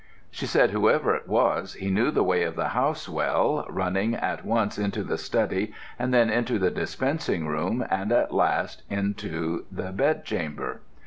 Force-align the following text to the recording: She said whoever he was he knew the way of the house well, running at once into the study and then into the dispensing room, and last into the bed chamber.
She 0.31 0.47
said 0.47 0.71
whoever 0.71 1.13
he 1.13 1.21
was 1.29 1.75
he 1.75 1.91
knew 1.91 2.09
the 2.09 2.23
way 2.23 2.41
of 2.41 2.55
the 2.55 2.69
house 2.69 3.07
well, 3.07 3.67
running 3.69 4.15
at 4.15 4.43
once 4.43 4.79
into 4.79 5.03
the 5.03 5.15
study 5.15 5.75
and 5.99 6.11
then 6.11 6.27
into 6.31 6.57
the 6.57 6.71
dispensing 6.71 7.45
room, 7.45 7.85
and 7.87 8.11
last 8.31 8.81
into 8.89 9.65
the 9.71 9.91
bed 9.91 10.25
chamber. 10.25 10.81